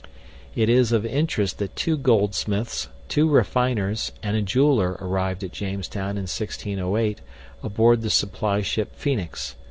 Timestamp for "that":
1.59-1.75